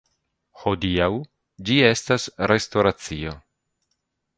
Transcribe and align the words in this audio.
Hodiaŭ 0.61 1.09
ĝi 1.69 1.77
estas 1.91 2.29
restoracio. 2.55 3.41